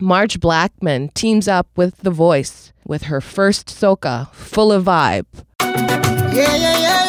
Marge 0.00 0.40
Blackman 0.40 1.08
teams 1.14 1.48
up 1.48 1.68
with 1.74 1.96
The 2.02 2.10
Voice 2.10 2.74
with 2.86 3.04
her 3.04 3.22
first 3.22 3.68
soca, 3.68 4.30
full 4.34 4.70
of 4.70 4.84
vibe. 4.84 5.24
Yeah, 5.62 6.54
yeah, 6.54 6.78
yeah. 6.78 7.05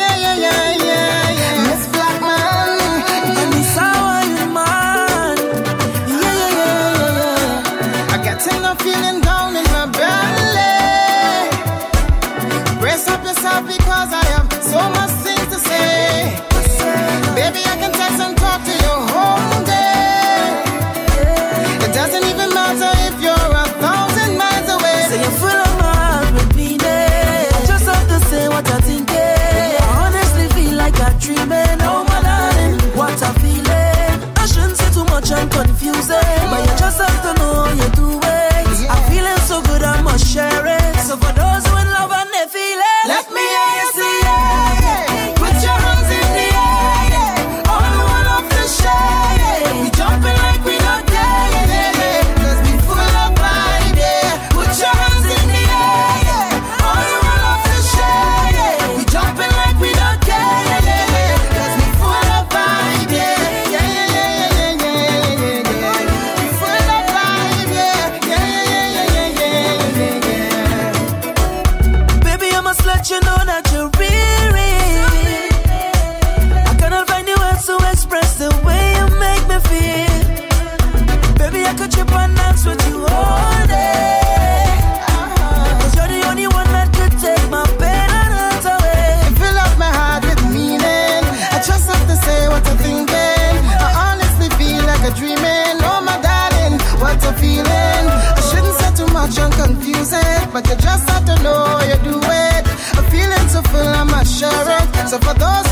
dos 105.37 105.66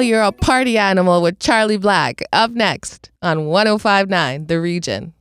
Now 0.00 0.06
You're 0.06 0.22
a 0.22 0.32
Party 0.32 0.78
Animal 0.78 1.20
with 1.20 1.38
Charly 1.40 1.78
Black. 1.78 2.22
Up 2.32 2.52
next 2.52 3.10
on 3.20 3.48
1059 3.48 4.46
The 4.46 4.58
Region. 4.58 5.12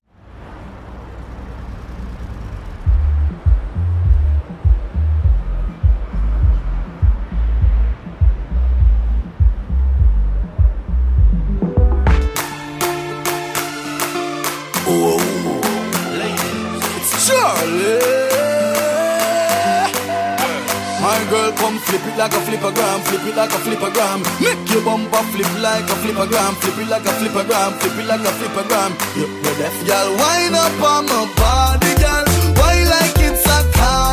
My 21.09 21.25
girl 21.25 21.51
come 21.53 21.79
flip 21.79 22.05
it 22.05 22.17
like 22.19 22.33
a 22.33 22.41
flipper 22.45 22.71
gram, 22.71 23.01
flip 23.01 23.25
it 23.25 23.35
like 23.35 23.49
a 23.49 23.57
flipper 23.65 23.89
gram. 23.89 24.21
Make 24.39 24.61
your 24.69 24.85
bumper 24.85 25.23
flip 25.33 25.49
like 25.57 25.89
a 25.89 25.95
flipper 26.05 26.27
gram, 26.27 26.53
flip 26.61 26.77
it 26.77 26.87
like 26.87 27.03
a 27.03 27.13
flipper 27.17 27.45
gram, 27.49 27.73
flip 27.79 27.97
it 27.97 28.05
like 28.05 28.21
a 28.21 28.31
flipper 28.37 28.65
gram. 28.69 28.91
you 29.17 29.25
left, 29.57 29.87
y'all 29.89 30.09
wind 30.21 30.53
up 30.53 30.77
on 30.77 31.05
my 31.09 31.25
body, 31.33 31.93
girl. 31.97 32.25
Why 32.61 32.85
like 32.93 33.17
it's 33.25 33.43
a 33.43 33.59
car? 33.73 34.08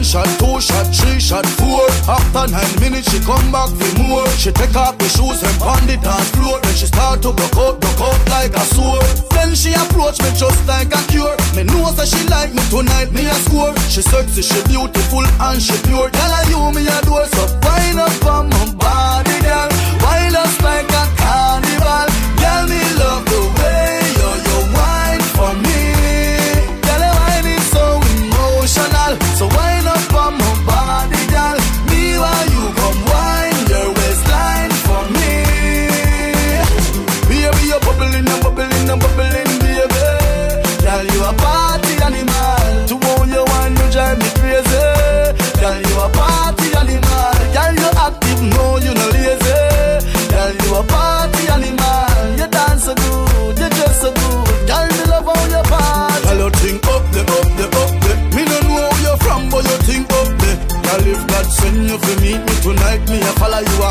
One 0.00 0.08
shot, 0.08 0.24
two 0.40 0.56
shot, 0.64 0.88
three 0.96 1.20
shot, 1.20 1.44
four. 1.60 1.84
After 2.08 2.48
nine 2.48 2.72
minutes, 2.80 3.12
she 3.12 3.20
come 3.20 3.52
back 3.52 3.68
with 3.76 3.98
more. 4.00 4.24
She 4.40 4.48
take 4.48 4.72
off 4.72 4.96
the 4.96 5.04
shoes 5.04 5.44
and 5.44 5.60
on 5.60 5.76
the 5.84 6.00
dance 6.00 6.32
floor. 6.32 6.56
Then 6.64 6.72
she 6.72 6.88
start 6.88 7.20
to 7.20 7.36
broke 7.36 7.52
out, 7.60 7.84
broke 7.84 8.00
out 8.00 8.16
like 8.32 8.56
a 8.56 8.64
sword. 8.72 9.04
Then 9.28 9.52
she 9.52 9.76
approach 9.76 10.16
me 10.24 10.32
just 10.32 10.56
like 10.64 10.88
a 10.88 11.00
cure. 11.12 11.36
Me 11.52 11.68
know 11.68 11.92
that 11.92 12.08
she 12.08 12.16
like 12.32 12.48
me 12.56 12.64
tonight, 12.72 13.12
me 13.12 13.28
a 13.28 13.36
score. 13.44 13.76
She 13.92 14.00
sexy, 14.00 14.40
she 14.40 14.56
beautiful 14.72 15.20
and 15.20 15.60
she 15.60 15.76
pure. 15.84 16.08
Tell 16.08 16.32
her 16.32 16.48
you 16.48 16.64
me 16.72 16.88
adore, 16.88 17.28
so 17.36 17.39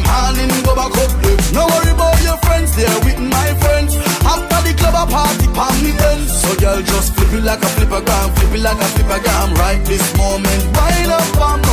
and 0.10 0.38
in 0.42 0.50
go 0.66 0.74
back 0.76 0.96
up. 0.98 1.12
No 1.54 1.66
worry 1.66 1.92
about 1.94 2.18
your 2.24 2.38
friends, 2.46 2.76
they're 2.76 3.00
with 3.06 3.20
my 3.20 3.50
friends. 3.62 3.96
After 4.26 4.60
the 4.66 4.74
club, 4.78 4.96
a 4.98 5.06
party, 5.10 5.48
palm 5.54 5.76
me 5.84 5.92
ends. 6.12 6.34
So 6.42 6.56
girl, 6.58 6.82
just 6.82 7.14
flip 7.16 7.34
it 7.34 7.44
like 7.44 7.62
a 7.64 7.70
flipper 7.78 8.02
gram, 8.02 8.30
flip 8.36 8.54
it 8.58 8.62
like 8.62 8.82
a 8.82 8.90
flipper 8.96 9.20
gram. 9.24 9.54
Right 9.56 9.82
this 9.86 10.06
moment, 10.18 10.62
wind 10.76 11.12
up 11.12 11.42
on 11.42 11.69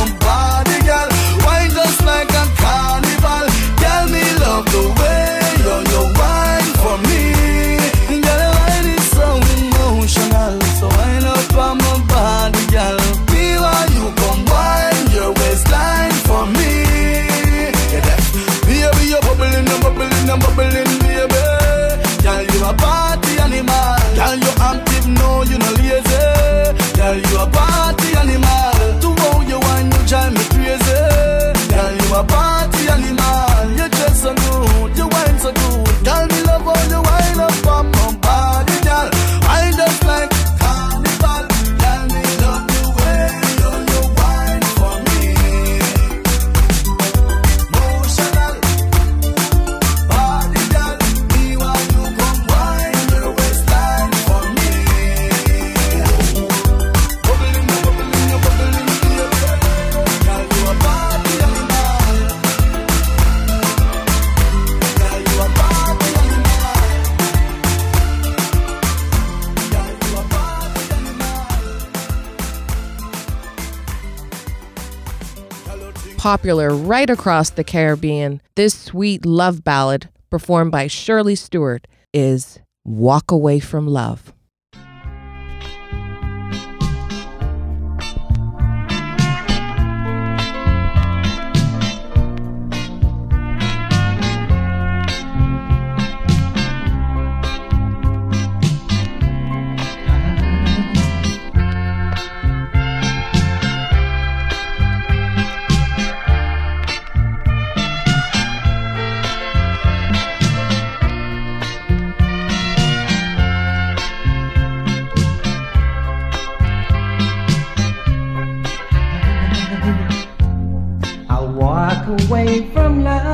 Popular 76.27 76.75
right 76.75 77.09
across 77.09 77.51
the 77.51 77.63
Caribbean, 77.63 78.41
this 78.55 78.77
sweet 78.77 79.25
love 79.25 79.63
ballad, 79.63 80.09
performed 80.29 80.73
by 80.73 80.87
Shirley 80.87 81.35
Stewart, 81.35 81.87
is 82.13 82.59
Walk 82.83 83.31
Away 83.31 83.61
from 83.61 83.87
Love. 83.87 84.33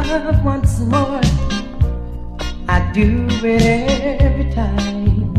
Love 0.08 0.44
once 0.44 0.80
more. 0.80 1.22
I 2.68 2.92
do 2.94 3.28
it 3.44 4.22
every 4.22 4.52
time. 4.52 5.34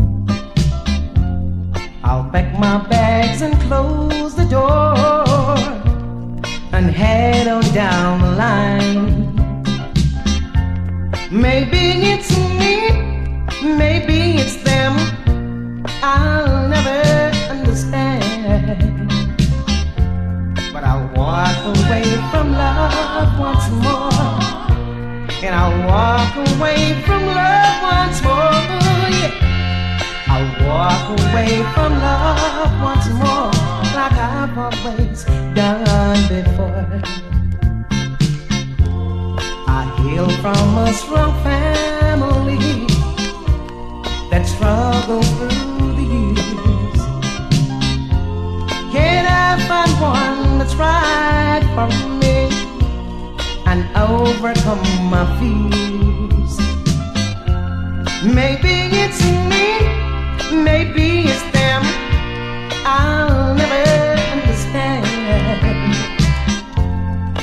I'll 2.03 2.29
pack 2.31 2.57
my 2.59 2.77
bags 2.87 3.41
and 3.41 3.59
close 3.61 4.35
the 4.35 4.45
door 4.45 5.57
and 6.71 6.85
head 6.91 7.47
on 7.47 7.63
down 7.73 8.21
the 8.21 8.31
line. 8.45 9.35
Maybe 11.31 12.11
it's 12.13 12.31
me, 12.59 12.75
maybe 13.77 14.37
it's 14.41 14.57
them. 14.63 14.93
I'll 16.03 16.67
never 16.67 17.01
understand. 17.49 18.79
But 20.73 20.83
I'll 20.83 21.07
walk 21.15 21.57
away 21.75 22.03
from 22.31 22.51
love 22.51 23.39
once 23.39 23.69
more. 23.83 24.14
And 25.45 25.53
I'll 25.53 25.77
walk 25.87 26.35
away 26.57 26.99
from 27.05 27.23
love 27.23 27.83
once 27.83 28.19
more. 28.23 28.57
Yeah. 29.13 29.29
I'll 30.33 30.49
walk 30.65 31.19
away 31.19 31.61
from 31.75 31.91
love 32.01 32.81
once 32.81 33.07
more. 33.09 33.51
Like 33.93 34.17
I've 34.17 34.57
always 34.57 35.23
done 35.53 36.21
before. 36.33 37.01
I 39.67 39.83
hail 39.99 40.29
from 40.41 40.77
a 40.79 40.91
strong 40.93 41.31
family 41.43 42.87
that 44.31 44.47
struggled 44.47 45.27
through 45.37 45.93
the 45.93 46.05
years. 46.23 47.01
Can 48.91 49.27
I 49.27 49.63
find 49.67 49.91
one 50.01 50.57
that's 50.57 50.73
right 50.73 51.63
for 51.75 51.87
me 52.17 52.54
and 53.75 53.85
overcome 53.97 54.83
my 55.13 55.25
fears? 55.37 56.53
Maybe 58.23 58.75
it's 59.03 59.21
me, 59.51 59.67
maybe 60.63 61.07
it's 61.31 61.43
them. 61.51 61.81
I'll 62.85 63.53
never 63.53 63.85
understand. 64.35 65.05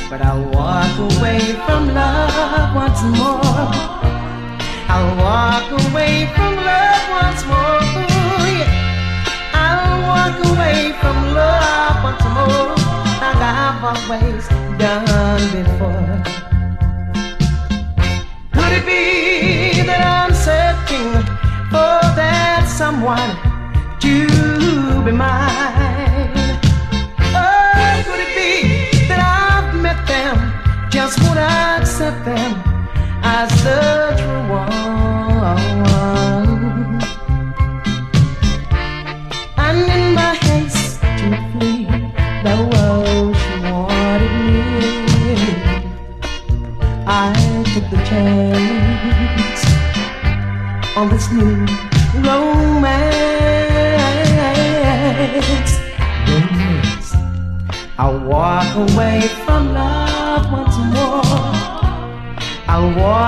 But 0.08 0.20
I'll 0.22 0.46
walk 0.58 0.94
away 1.10 1.40
from 1.66 1.82
love 1.94 2.74
once 2.74 3.02
more. 3.18 3.68
I'll 4.94 5.12
walk 5.24 5.68
away 5.84 6.14
from 6.34 6.52
love 6.70 7.04
once 7.20 7.42
more. 7.52 7.82
Yeah. 8.56 8.72
I'll 9.64 10.00
walk 10.10 10.36
away 10.50 10.78
from 11.00 11.16
love 11.38 11.96
once 12.08 12.26
more, 12.36 12.72
like 13.22 13.36
I've 13.36 13.84
always 13.90 14.48
done 14.82 15.42
before. 15.56 16.14
Could 18.54 18.72
it 18.78 18.84
be 18.84 19.82
that 19.88 20.02
I'm 20.16 20.32
searching 20.48 21.12
for 21.72 21.98
that 22.18 22.64
someone 22.66 23.30
to 24.04 24.16
be 25.04 25.12
mine? 25.12 26.34
Oh, 27.42 28.02
could 28.06 28.22
it 28.26 28.32
be 28.40 29.06
that 29.06 29.20
I've 29.38 29.70
met 29.86 30.00
them, 30.12 30.36
just 30.90 31.14
won't 31.22 31.38
accept 31.38 32.24
them 32.24 32.52
as 33.22 33.50
the 33.62 34.21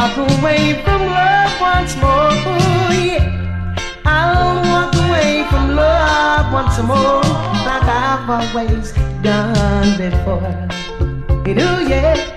walk 0.05 0.19
away 0.39 0.83
from 0.85 1.01
love 1.01 1.61
once 1.61 1.97
more. 1.97 2.33
Yeah. 2.93 3.25
I'll 4.05 4.61
walk 4.71 4.95
away 4.95 5.47
from 5.49 5.77
love 5.77 6.53
once 6.53 6.77
more, 6.83 7.23
like 7.69 7.89
I've 7.89 8.29
always 8.29 8.93
done 9.23 9.97
before. 9.97 10.69
You 11.47 11.89
yeah. 11.89 12.34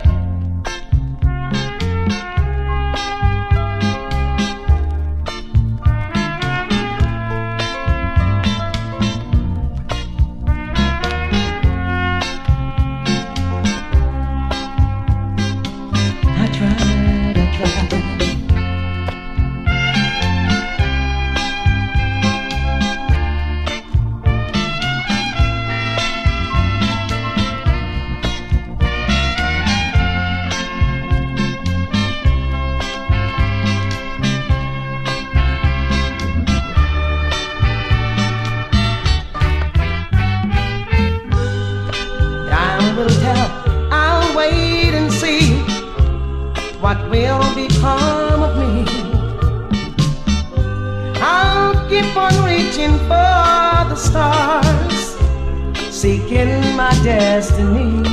Seeking 55.98 56.76
my 56.76 56.92
destiny. 57.04 58.04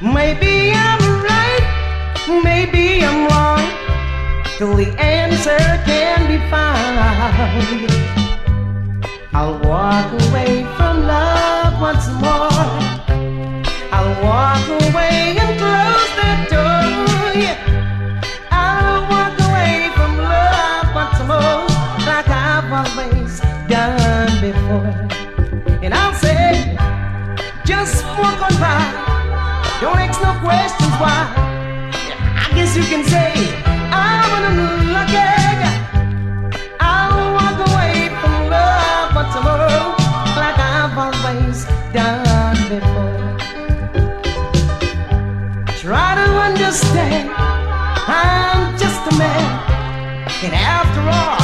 Maybe 0.00 0.72
I'm 0.72 1.02
right, 1.22 1.66
maybe 2.42 3.04
I'm 3.04 3.28
wrong, 3.28 3.64
till 4.56 4.74
the 4.74 4.88
answer 4.98 5.58
can 5.84 6.26
be 6.32 6.38
found. 6.50 6.98
I'll 9.34 9.58
walk 9.68 10.08
away 10.28 10.64
from 10.76 11.06
love 11.06 11.80
once 11.80 12.08
more. 12.22 12.53
Questions 30.44 30.94
why. 31.00 31.20
I 32.44 32.48
guess 32.54 32.76
you 32.76 32.84
can 32.92 33.02
say, 33.04 33.32
I'm 33.90 34.30
an 34.38 34.44
unlucky 34.52 35.24
guy. 35.62 35.78
I'll 36.80 37.32
walk 37.38 37.58
away 37.68 37.94
from 38.20 38.38
love 38.52 39.08
once 39.18 39.32
tomorrow, 39.36 39.96
like 40.40 40.58
I've 40.72 40.96
always 41.04 41.58
done 41.96 42.58
before. 42.72 43.22
Try 45.80 46.08
to 46.20 46.28
understand, 46.48 47.26
I'm 48.06 48.76
just 48.78 49.00
a 49.12 49.14
man, 49.16 49.48
and 50.44 50.54
after 50.54 51.02
all, 51.16 51.43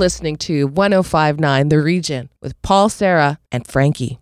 listening 0.00 0.36
to 0.36 0.66
1059 0.66 1.68
The 1.68 1.80
Region 1.80 2.30
with 2.40 2.60
Paul 2.62 2.88
Sarah 2.88 3.38
and 3.52 3.66
Frankie. 3.66 4.19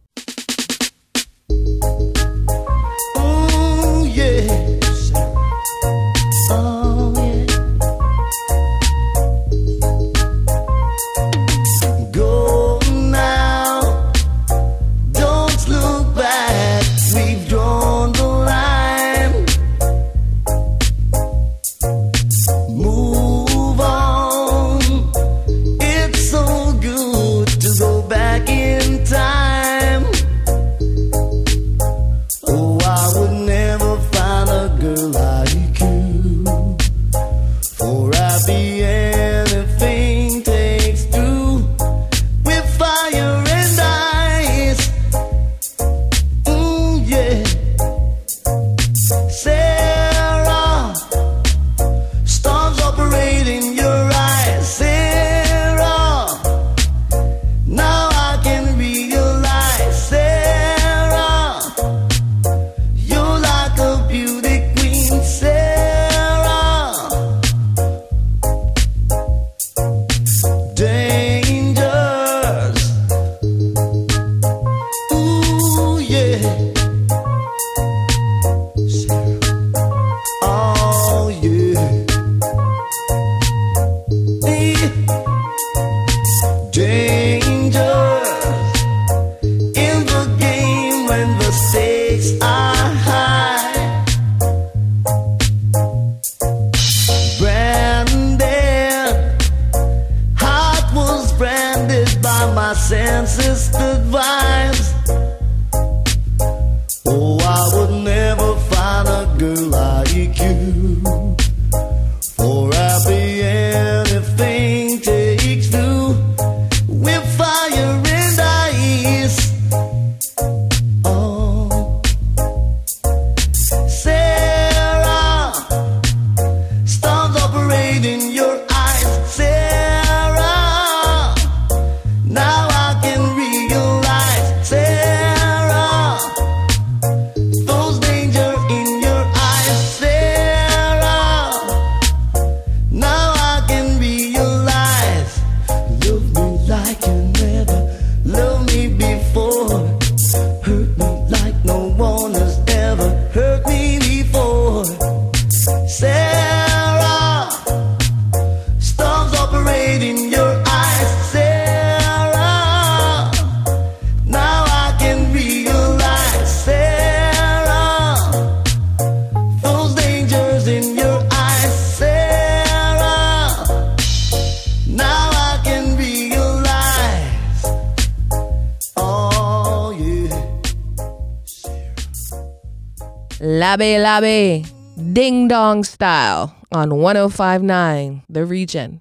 Labe 184.20 184.64
Labe, 184.64 184.64
Ding 185.12 185.46
Dong 185.46 185.84
Style 185.84 186.52
on 186.72 186.96
1059 186.96 188.22
The 188.28 188.44
Region. 188.44 189.00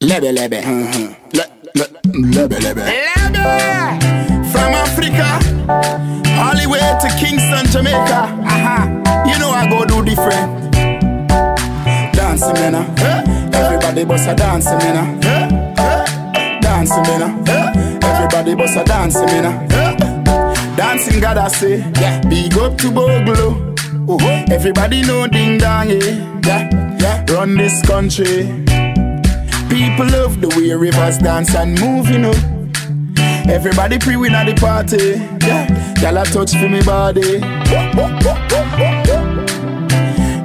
Lebe 0.00 0.30
lebe. 0.32 0.62
Le- 1.32 1.50
le- 1.74 1.88
Lebe 2.14 2.58
lebe. 2.60 2.84
Lebe. 2.86 3.42
From 4.52 4.72
Africa, 4.74 5.40
all 6.38 6.54
the 6.54 6.66
way 6.70 6.78
to 7.02 7.08
Kingston, 7.18 7.66
Jamaica. 7.72 8.30
Aha. 8.46 8.86
You 9.26 9.38
know 9.40 9.50
I 9.50 9.68
go 9.68 9.84
do 9.84 10.04
different. 10.04 10.72
Dancing, 12.14 12.54
man. 12.54 12.74
uh. 12.76 13.50
Everybody 13.54 14.04
bust 14.04 14.28
a 14.28 14.34
dancing, 14.36 14.78
man. 14.78 15.24
uh. 15.24 16.60
Dancing, 16.60 17.02
man. 17.02 17.42
Everybody 18.04 18.54
bust 18.54 18.76
a 18.76 18.84
dancing, 18.84 19.26
man. 19.26 19.97
Dancing, 20.78 21.20
God, 21.20 21.36
I 21.38 21.48
say. 21.48 21.78
Yeah. 22.00 22.20
Big 22.28 22.56
up 22.56 22.78
to 22.78 22.92
Bogle. 22.92 23.74
Everybody 24.48 25.02
know 25.02 25.26
ding 25.26 25.58
dong, 25.58 25.90
yeah. 25.90 26.40
yeah. 26.46 26.96
Yeah. 27.00 27.24
Run 27.34 27.56
this 27.56 27.82
country. 27.82 28.46
People 29.68 30.06
love 30.06 30.40
the 30.40 30.54
way 30.56 30.72
ravers 30.74 31.18
dance 31.18 31.52
and 31.56 31.80
move, 31.80 32.08
you 32.08 32.18
know. 32.18 32.34
Everybody 33.52 33.98
pre 33.98 34.14
win 34.14 34.36
at 34.36 34.44
the 34.44 34.54
party. 34.54 35.18
Yeah, 35.44 35.66
y'all 36.00 36.16
a 36.16 36.24
touch 36.24 36.52
for 36.52 36.68
me 36.68 36.80
body. 36.82 37.40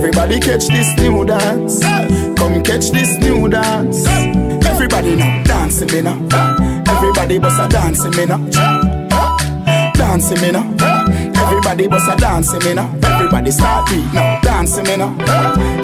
Everybody 0.00 0.40
catch 0.40 0.66
this 0.66 0.96
new 0.96 1.26
dance. 1.26 1.84
Come 2.38 2.62
catch 2.62 2.90
this 2.90 3.18
new 3.18 3.50
dance. 3.50 4.06
Everybody 4.64 5.14
now 5.14 5.42
dancing 5.44 5.92
me 5.92 6.00
now. 6.00 6.16
Everybody 6.88 7.38
bust 7.38 7.60
a 7.60 7.68
dancing 7.68 8.16
me 8.16 8.24
now. 8.24 8.38
Dancing 9.92 10.40
me 10.40 10.52
now. 10.52 10.64
Everybody 11.36 11.86
bust 11.86 12.10
a 12.10 12.16
dancing 12.16 12.64
me 12.64 12.72
now. 12.72 12.90
Everybody 13.02 13.50
start 13.50 13.90
beat 13.90 14.10
now. 14.14 14.40
Dancing 14.40 14.84
me 14.84 14.96
now. 14.96 15.14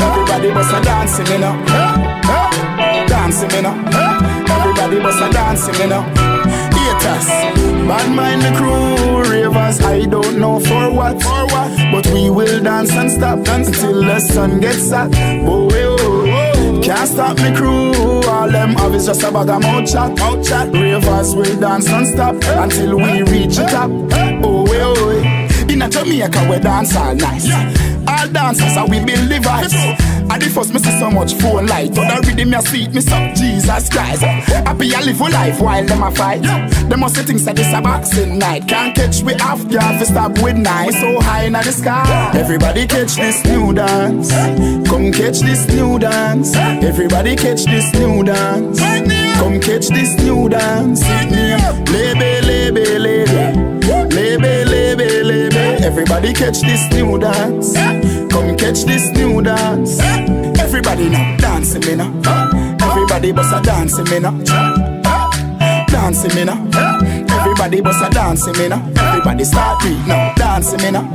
Everybody 0.01 0.51
bust 0.51 0.73
a 0.73 0.81
dancing 0.83 1.25
me 1.27 1.37
now. 1.37 1.55
Dancing 3.07 3.49
me 3.49 3.61
now. 3.61 3.77
Everybody 4.49 4.99
bust 4.99 5.21
a 5.21 5.31
dancing 5.31 5.79
me 5.79 5.89
now. 5.89 6.03
Haters, 6.73 7.27
bad 7.87 8.09
mind 8.17 8.41
the 8.41 8.53
crew, 8.57 9.16
ravers. 9.57 9.81
I 9.81 10.05
don't 10.05 10.39
know 10.39 10.61
for 10.61 10.91
what, 10.93 11.23
for 11.23 11.47
what, 11.47 11.93
but 11.93 12.07
we 12.13 12.31
will 12.31 12.63
dance 12.63 12.93
and 12.93 13.11
stop 13.11 13.39
until 13.39 14.03
the 14.03 14.21
sun 14.21 14.61
gets 14.61 14.91
hot. 14.91 15.11
Oh, 15.15 15.69
oh, 15.73 15.97
oh. 16.01 16.81
Can't 16.83 17.09
stop 17.09 17.37
me 17.39 17.55
crew. 17.55 17.93
All 18.29 18.51
them 18.51 18.71
have 18.75 18.95
is 18.95 19.07
just 19.07 19.23
a 19.23 19.33
bag 19.33 19.49
of 19.49 19.63
mouth 19.63 19.91
chat. 19.91 20.17
Mouth 20.19 20.47
chat. 20.47 20.73
Ravers 20.73 21.35
will 21.35 21.61
dance 21.61 21.87
non-stop 21.87 22.37
until 22.45 22.97
we 22.97 23.23
reach 23.23 23.57
the 23.57 23.67
top. 23.67 23.91
A 25.87 25.91
Jamaica, 25.91 26.47
we 26.51 26.59
dance 26.59 26.97
all 26.97 27.15
nice. 27.15 27.47
All 28.09 28.29
dancers 28.29 28.77
are 28.77 28.89
we 28.89 29.05
build 29.05 29.31
vibes. 29.31 29.75
At 30.31 30.41
the 30.41 30.49
first, 30.49 30.73
me 30.75 30.81
see 30.81 30.99
so 30.99 31.11
much 31.11 31.35
phone 31.35 31.67
light. 31.67 31.95
But 31.95 32.23
the 32.23 32.27
rhythm 32.27 32.51
me 32.51 32.61
see 32.63 32.89
me 32.89 33.01
suck 33.01 33.35
Jesus 33.35 33.89
Christ. 33.89 34.23
Happy 34.23 34.95
I 34.95 35.01
live 35.03 35.21
a 35.21 35.25
life 35.25 35.61
while 35.61 35.85
them 35.85 36.03
a 36.03 36.11
fight. 36.11 36.43
Them 36.43 37.01
must 37.01 37.17
say 37.17 37.23
things 37.23 37.45
that 37.45 37.57
this 37.57 37.73
a 37.73 37.81
boxing 37.81 38.39
night. 38.39 38.67
Can't 38.69 38.95
catch 38.95 39.23
we 39.23 39.35
off 39.35 39.69
guard 39.71 39.99
for 39.99 40.05
stop 40.05 40.33
with 40.43 40.57
knife. 40.57 40.95
So 40.95 41.21
high 41.21 41.45
in 41.45 41.53
the 41.53 41.63
sky. 41.63 42.33
Everybody 42.35 42.87
catch 42.87 43.15
this 43.17 43.45
new 43.45 43.73
dance. 43.73 44.31
Come 44.89 45.13
catch 45.13 45.41
this 45.41 45.67
new 45.69 45.99
dance. 45.99 46.55
Everybody 46.55 47.37
catch 47.37 47.65
this 47.65 47.93
new 47.95 48.23
dance. 48.25 48.81
Come 49.39 49.61
catch 49.61 49.89
this 49.89 50.17
new 50.23 50.49
dance. 50.49 51.03
Lebe. 51.03 52.43
Lebe, 52.47 52.99
lebe, 52.99 52.99
lebe. 52.99 54.66
Everybody 55.87 56.33
catch 56.33 56.63
this 56.63 56.83
new 56.91 57.17
dance. 57.17 57.73
Come 58.33 58.57
catch 58.57 58.83
this 58.83 59.09
new 59.13 59.41
dance. 59.41 60.01
Everybody 60.59 61.09
now 61.09 61.37
dancing 61.37 61.81
me 61.87 61.95
now. 61.95 62.11
Everybody 62.83 63.31
bust 63.31 63.55
a 63.55 63.61
dancing 63.63 64.05
me 64.11 64.19
now. 64.19 64.37
Dancing 65.87 66.35
me 66.35 66.43
now. 66.43 66.59
Everybody 67.39 67.81
bust 67.81 68.03
a 68.05 68.11
dancing 68.11 68.59
me 68.59 68.69
now. 68.69 68.83
Everybody 68.97 69.45
start 69.45 69.81
beat 69.81 70.05
now. 70.09 70.35
Dancing 70.35 70.83
me 70.83 70.91
now. 70.91 71.07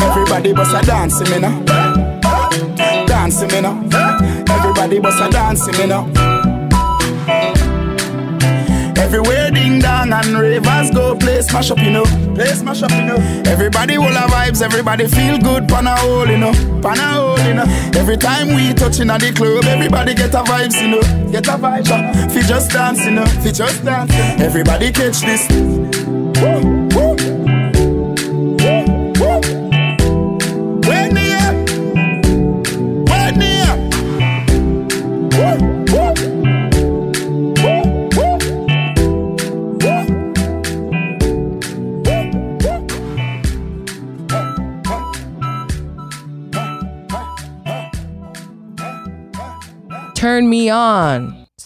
Everybody 0.00 0.54
bust 0.54 0.74
a 0.74 0.86
dancing 0.86 1.30
me 1.30 1.38
now. 1.40 1.62
Dancing 3.06 3.48
me 3.48 3.60
now. 3.60 3.76
Everybody 4.48 5.00
bust 5.00 5.20
a 5.20 5.28
dancing 5.30 5.76
me 5.76 5.86
now. 5.86 6.08
Everywhere 8.96 9.50
ding 9.50 9.80
and 10.12 10.38
ravers 10.38 10.90
go 10.90 11.16
play 11.16 11.40
smash 11.42 11.70
up, 11.70 11.78
you 11.78 11.90
know. 11.90 12.04
Play 12.34 12.46
smash 12.46 12.82
up, 12.82 12.90
you 12.90 13.04
know. 13.04 13.16
Everybody 13.46 13.98
will 13.98 14.06
have 14.06 14.30
vibes, 14.30 14.62
everybody 14.62 15.06
feel 15.06 15.38
good, 15.38 15.68
pan 15.68 15.86
a 15.86 15.96
hole, 15.96 16.28
you 16.28 16.38
know. 16.38 16.52
Pan 16.82 16.98
a 16.98 17.12
hole, 17.14 17.38
you 17.40 17.54
know. 17.54 17.64
Every 17.98 18.16
time 18.16 18.54
we 18.54 18.72
touching 18.74 19.10
at 19.10 19.20
the 19.20 19.32
club, 19.32 19.64
everybody 19.64 20.14
get 20.14 20.34
a 20.34 20.42
vibes, 20.42 20.80
you 20.80 20.88
know. 20.88 21.30
Get 21.30 21.46
a 21.48 21.52
vibe, 21.52 21.90
uh, 21.90 22.28
fi 22.28 22.40
just 22.42 22.70
dance, 22.70 23.04
you 23.04 23.12
know. 23.12 23.26
Fi 23.26 23.50
just 23.50 23.84
dance. 23.84 24.12
Everybody 24.40 24.92
catch 24.92 25.20
this. 25.20 25.48
Woo, 25.50 26.77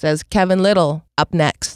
says 0.03 0.25
Kevin 0.25 0.61
Lyttle. 0.61 1.05
Up 1.17 1.33
next. 1.33 1.72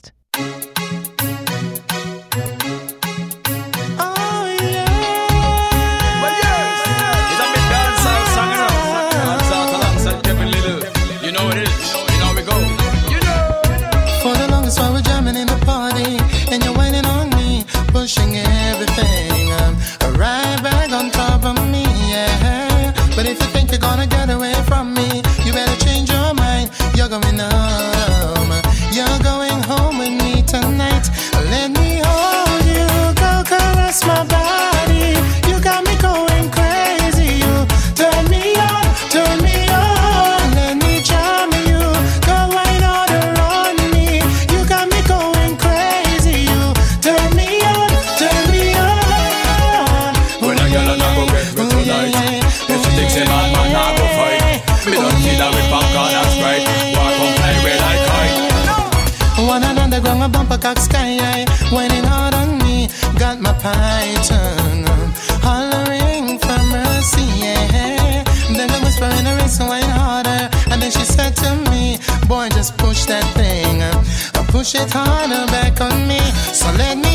Harder 74.78 75.46
back 75.46 75.80
on 75.80 76.06
me. 76.06 76.20
So 76.52 76.70
let 76.72 76.98
me 76.98 77.05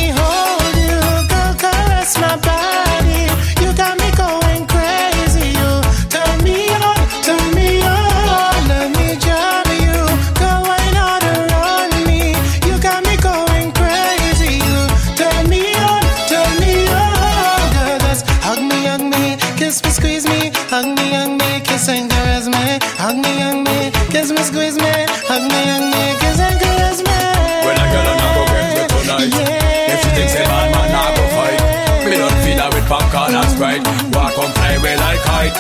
Play 34.55 34.77
with 34.77 34.99
like 34.99 35.21
kite. 35.21 35.57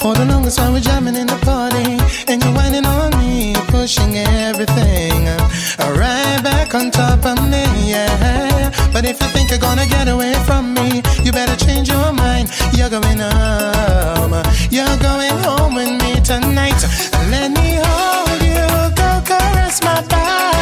For 0.00 0.12
the 0.14 0.26
longest 0.26 0.58
while 0.60 0.72
we're 0.72 0.80
jamming 0.80 1.16
in 1.16 1.26
the 1.26 1.38
party, 1.50 1.96
and 2.30 2.42
you're 2.42 2.52
whining 2.52 2.84
on 2.84 3.10
me, 3.18 3.54
pushing 3.68 4.16
everything 4.16 5.28
uh, 5.28 5.96
right 5.96 6.40
back 6.42 6.74
on 6.74 6.90
top 6.90 7.24
of 7.24 7.38
me, 7.48 7.64
yeah. 7.90 8.70
But 8.92 9.06
if 9.06 9.20
you 9.20 9.28
think 9.28 9.50
you're 9.50 9.58
gonna 9.58 9.86
get 9.86 10.06
away 10.08 10.34
from 10.44 10.74
me, 10.74 11.02
you 11.24 11.32
better 11.32 11.56
change 11.56 11.88
your 11.88 12.12
mind. 12.12 12.50
You're 12.76 12.90
going 12.90 13.18
home, 13.18 14.34
you're 14.70 14.98
going 14.98 15.36
home 15.46 15.74
with 15.74 15.92
me 16.02 16.20
tonight. 16.20 16.80
Let 17.30 17.50
me 17.52 17.80
hold 17.82 18.42
you, 18.42 18.94
go 18.94 19.10
caress 19.24 19.82
my 19.82 20.02
body. 20.02 20.53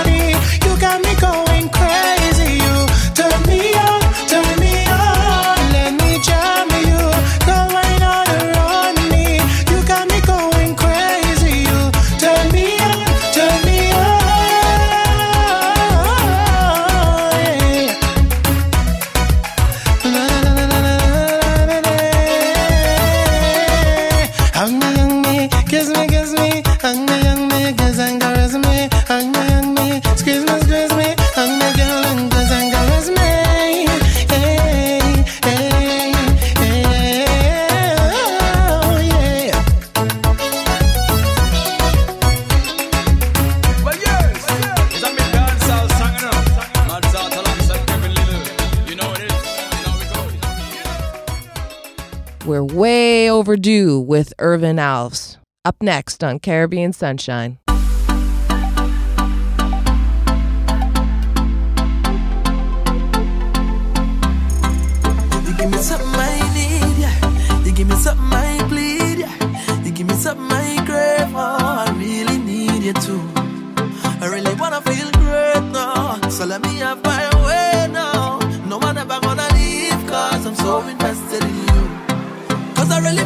We're 52.53 52.63
way 52.63 53.31
overdue 53.31 53.99
with 53.99 54.35
Irvin 54.39 54.77
Alves. 54.77 55.39
Up 55.65 55.77
next 55.81 56.23
on 56.23 56.39
Caribbean 56.39 56.93
Sunshine. 56.93 57.59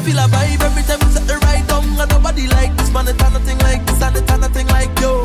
feel 0.06 0.18
a 0.18 0.28
vibe 0.28 0.62
every 0.62 0.84
time 0.84 1.00
we 1.02 1.12
set 1.12 1.26
the 1.26 1.36
right 1.46 1.66
down. 1.66 1.84
And 2.00 2.10
nobody 2.10 2.46
like 2.46 2.76
this, 2.76 2.90
man, 2.92 3.08
it's 3.08 3.18
nothing 3.18 3.58
like 3.58 3.84
this, 3.86 4.00
and 4.02 4.16
it's 4.16 4.38
nothing 4.38 4.68
like 4.68 4.92
you. 5.00 5.15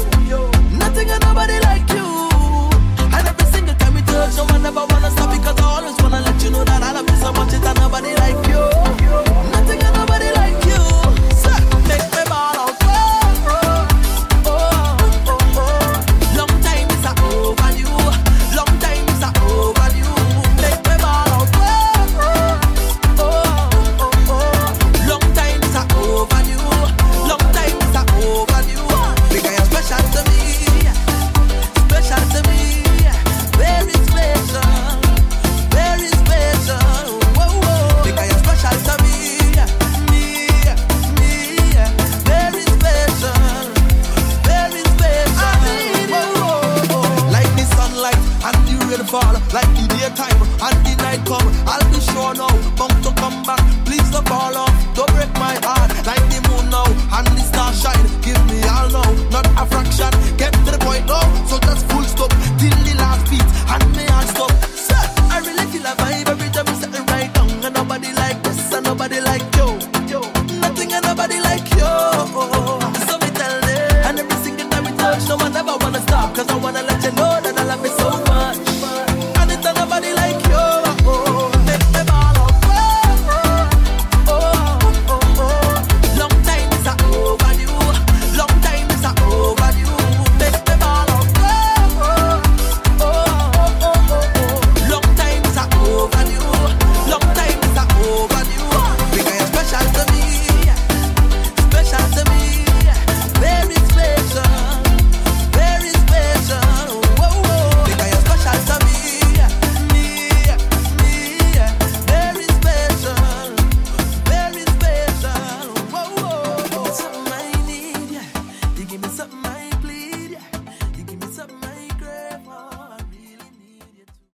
nobody 68.84 69.20
like 69.20 69.51